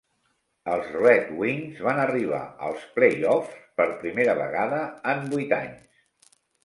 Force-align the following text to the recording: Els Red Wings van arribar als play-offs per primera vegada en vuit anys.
Els 0.75 0.87
Red 0.95 1.27
Wings 1.41 1.83
van 1.87 2.01
arribar 2.05 2.39
als 2.69 2.87
play-offs 2.95 3.59
per 3.81 3.87
primera 4.01 4.35
vegada 4.41 4.81
en 5.15 5.23
vuit 5.35 5.55
anys. 5.59 6.33